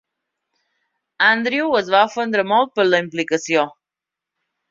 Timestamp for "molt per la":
2.53-3.03